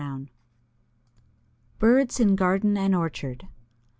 [1.77, 3.47] ]BIRDS IN GARDEN AND ORCHARD.